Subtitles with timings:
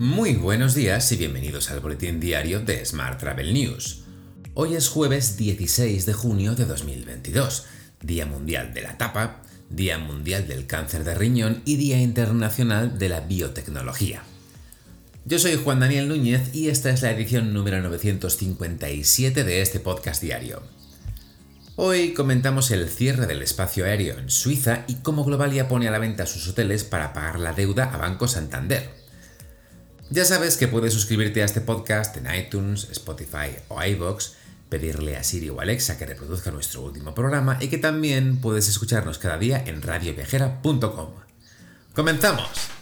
[0.00, 4.04] Muy buenos días y bienvenidos al boletín diario de Smart Travel News.
[4.54, 7.66] Hoy es jueves 16 de junio de 2022,
[8.00, 13.10] Día Mundial de la Tapa, Día Mundial del Cáncer de Riñón y Día Internacional de
[13.10, 14.22] la Biotecnología.
[15.26, 20.22] Yo soy Juan Daniel Núñez y esta es la edición número 957 de este podcast
[20.22, 20.62] diario.
[21.76, 25.98] Hoy comentamos el cierre del espacio aéreo en Suiza y cómo Globalia pone a la
[25.98, 28.99] venta sus hoteles para pagar la deuda a Banco Santander.
[30.12, 34.32] Ya sabes que puedes suscribirte a este podcast en iTunes, Spotify o iVoox,
[34.68, 39.18] pedirle a Siri o Alexa que reproduzca nuestro último programa y que también puedes escucharnos
[39.18, 41.10] cada día en radioviajera.com.
[41.94, 42.79] ¡Comenzamos!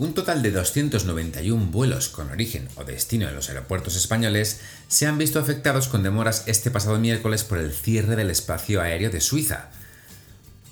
[0.00, 5.18] Un total de 291 vuelos con origen o destino en los aeropuertos españoles se han
[5.18, 9.68] visto afectados con demoras este pasado miércoles por el cierre del espacio aéreo de Suiza.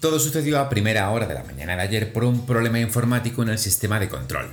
[0.00, 3.50] Todo sucedió a primera hora de la mañana de ayer por un problema informático en
[3.50, 4.50] el sistema de control.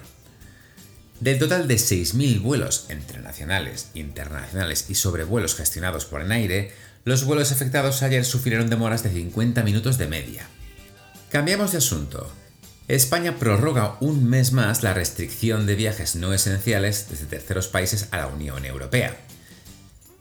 [1.21, 6.73] Del total de 6.000 vuelos entre nacionales, internacionales y sobrevuelos gestionados por aire,
[7.05, 10.49] los vuelos afectados ayer sufrieron demoras de 50 minutos de media.
[11.29, 12.29] Cambiamos de asunto.
[12.87, 18.17] España prorroga un mes más la restricción de viajes no esenciales desde terceros países a
[18.17, 19.17] la Unión Europea.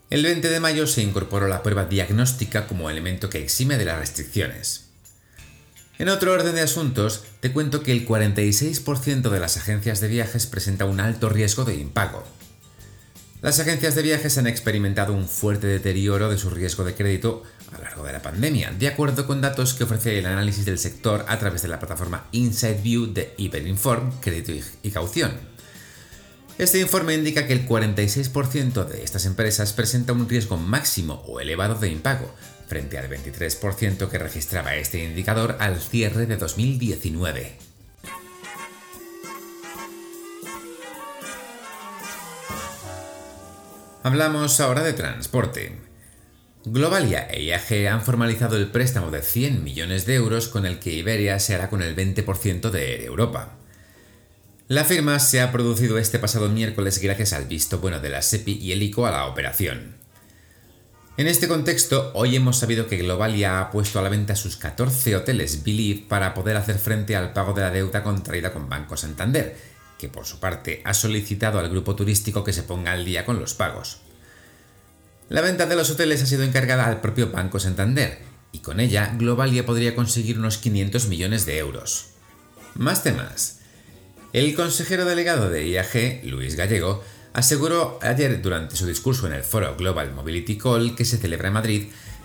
[0.09, 3.99] El 20 de mayo se incorporó la prueba diagnóstica como elemento que exime de las
[3.99, 4.87] restricciones.
[5.99, 10.47] En otro orden de asuntos, te cuento que el 46% de las agencias de viajes
[10.47, 12.25] presenta un alto riesgo de impago.
[13.43, 17.77] Las agencias de viajes han experimentado un fuerte deterioro de su riesgo de crédito a
[17.77, 21.25] lo largo de la pandemia, de acuerdo con datos que ofrece el análisis del sector
[21.29, 25.33] a través de la plataforma Inside View de Iberinform Crédito y Caución.
[26.57, 31.75] Este informe indica que el 46% de estas empresas presenta un riesgo máximo o elevado
[31.75, 32.33] de impago,
[32.69, 37.74] frente al 23% que registraba este indicador al cierre de 2019.
[44.05, 45.79] Hablamos ahora de transporte.
[46.67, 50.93] Globalia e IAG han formalizado el préstamo de 100 millones de euros con el que
[50.93, 53.57] Iberia se hará con el 20% de Europa.
[54.69, 58.53] La firma se ha producido este pasado miércoles gracias al visto bueno de la SEPI
[58.53, 59.97] y el ICO a la operación.
[61.17, 65.17] En este contexto, hoy hemos sabido que Globalia ha puesto a la venta sus 14
[65.17, 69.74] hoteles Believe para poder hacer frente al pago de la deuda contraída con Banco Santander,
[70.05, 73.41] que por su parte ha solicitado al grupo turístico que se ponga al día con
[73.41, 74.01] los pagos.
[75.31, 78.19] La venta de los hoteles ha sido encargada al propio Banco Santander,
[78.53, 82.11] y con ella Globalia podría conseguir unos 500 millones de euros.
[82.75, 83.61] Más temas.
[84.35, 89.75] El consejero delegado de IAG, Luis Gallego, aseguró ayer durante su discurso en el foro
[89.75, 91.85] Global Mobility Call que se celebra en Madrid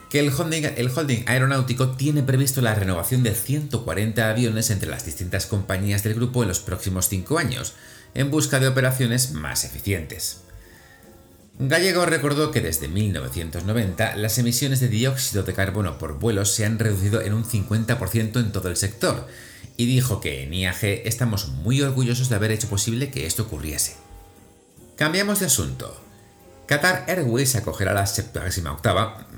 [0.10, 6.04] que el holding, aeronáutico tiene previsto la renovación de 140 aviones entre las distintas compañías
[6.04, 7.74] del grupo en los próximos cinco años,
[8.16, 10.42] en busca de operaciones más eficientes.
[11.60, 16.80] Gallego recordó que desde 1990 las emisiones de dióxido de carbono por vuelo se han
[16.80, 19.28] reducido en un 50% en todo el sector,
[19.78, 23.96] y dijo que en IAG estamos muy orgullosos de haber hecho posible que esto ocurriese.
[24.96, 26.02] Cambiamos de asunto.
[26.66, 28.62] Qatar Airways acogerá la 78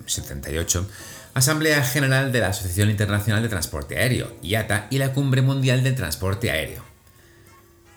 [0.05, 0.87] 78,
[1.33, 5.95] Asamblea General de la Asociación Internacional de Transporte Aéreo, IATA, y la Cumbre Mundial del
[5.95, 6.83] Transporte Aéreo.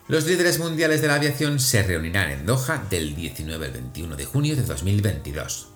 [0.07, 4.25] Los líderes mundiales de la aviación se reunirán en Doha del 19 al 21 de
[4.25, 5.69] junio de 2022.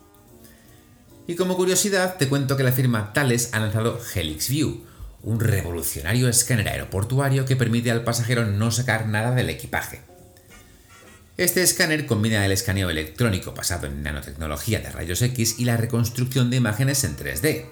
[1.26, 4.86] Y como curiosidad, te cuento que la firma Thales ha lanzado Helix View,
[5.22, 10.09] un revolucionario escáner aeroportuario que permite al pasajero no sacar nada del equipaje.
[11.40, 16.50] Este escáner combina el escaneo electrónico basado en nanotecnología de rayos X y la reconstrucción
[16.50, 17.68] de imágenes en 3D.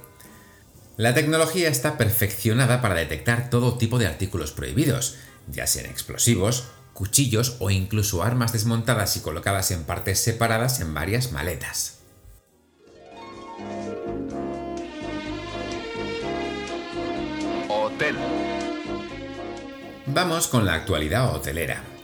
[0.95, 5.17] La tecnología está perfeccionada para detectar todo tipo de artículos prohibidos,
[5.51, 11.33] ya sean explosivos, cuchillos o incluso armas desmontadas y colocadas en partes separadas en varias
[11.33, 11.99] maletas.
[17.67, 18.15] Hotel.
[20.05, 21.96] Vamos con la actualidad hotelera.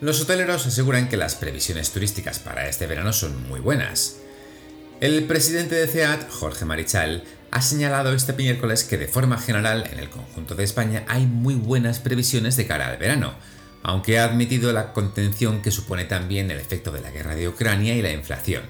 [0.00, 4.16] Los hoteleros aseguran que las previsiones turísticas para este verano son muy buenas.
[5.00, 9.98] El presidente de CEAT, Jorge Marichal, ha señalado este miércoles que de forma general en
[9.98, 13.34] el conjunto de España hay muy buenas previsiones de cara al verano,
[13.82, 17.94] aunque ha admitido la contención que supone también el efecto de la guerra de Ucrania
[17.94, 18.64] y la inflación.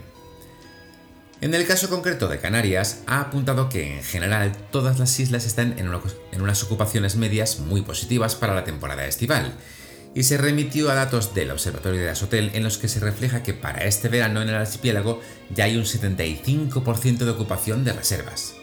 [1.40, 5.76] En el caso concreto de Canarias, ha apuntado que en general todas las islas están
[5.78, 5.90] en,
[6.40, 9.52] unas ocupaciones medias muy positivas para la temporada estival,
[10.16, 13.52] y se remitió a datos del Observatorio de Asotel en los que se refleja que
[13.52, 15.20] para este verano en el archipiélago
[15.54, 18.54] ya hay un 75% de ocupación de reservas.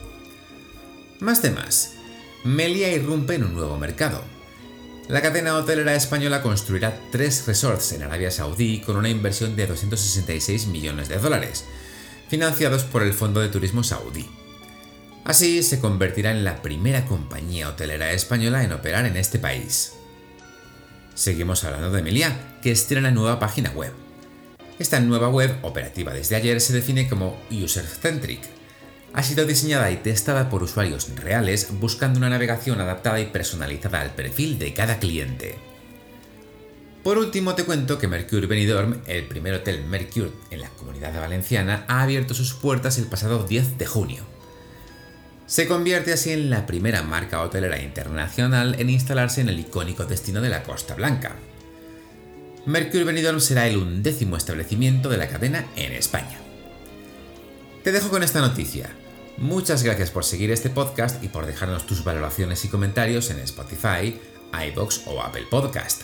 [1.20, 1.94] Más temas.
[2.44, 4.24] Melia irrumpe en un nuevo mercado.
[5.08, 10.66] La cadena hotelera española construirá tres resorts en Arabia Saudí con una inversión de 266
[10.66, 11.66] millones de dólares,
[12.30, 14.28] financiados por el Fondo de Turismo Saudí.
[15.24, 19.94] Así se convertirá en la primera compañía hotelera española en operar en este país.
[21.16, 23.92] Seguimos hablando de Meliá, que estrena nueva página web.
[24.80, 28.42] Esta nueva web, operativa desde ayer, se define como user-centric.
[29.14, 34.16] Ha sido diseñada y testada por usuarios reales buscando una navegación adaptada y personalizada al
[34.16, 35.56] perfil de cada cliente.
[37.04, 41.86] Por último te cuento que Mercure Benidorm, el primer hotel Mercure en la comunidad valenciana,
[41.88, 44.33] ha abierto sus puertas el pasado 10 de junio.
[45.46, 50.42] Se convierte así en la primera marca hotelera internacional en instalarse en el icónico destino
[50.42, 51.36] de la Costa Blanca.
[52.66, 56.40] Mercury Benidorm será el undécimo establecimiento de la cadena en España.
[57.84, 58.90] Te dejo con esta noticia.
[59.38, 64.18] Muchas gracias por seguir este podcast y por dejarnos tus valoraciones y comentarios en Spotify,
[64.70, 66.04] iBox o Apple Podcast.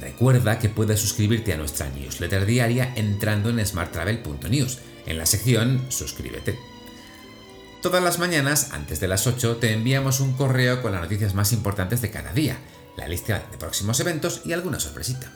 [0.00, 6.71] Recuerda que puedes suscribirte a nuestra newsletter diaria entrando en smarttravel.news, en la sección Suscríbete.
[7.82, 11.52] Todas las mañanas, antes de las 8, te enviamos un correo con las noticias más
[11.52, 12.56] importantes de cada día,
[12.96, 15.32] la lista de próximos eventos y alguna sorpresita.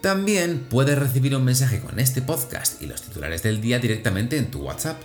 [0.00, 4.50] También puedes recibir un mensaje con este podcast y los titulares del día directamente en
[4.50, 5.00] tu WhatsApp.